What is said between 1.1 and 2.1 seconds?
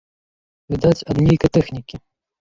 ад нейкай тэхнікі.